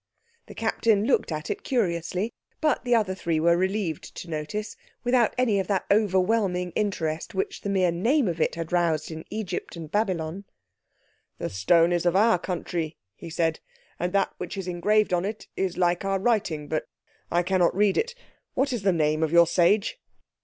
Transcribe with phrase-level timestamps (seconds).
[0.47, 5.35] The Captain looked at it curiously, but, the other three were relieved to notice, without
[5.37, 9.75] any of that overwhelming interest which the mere name of it had roused in Egypt
[9.75, 10.45] and Babylon.
[11.37, 13.59] "The stone is of our country," he said;
[13.99, 16.85] "and that which is engraved on it, it is like our writing, but
[17.29, 18.15] I cannot read it.
[18.55, 19.99] What is the name of your sage?"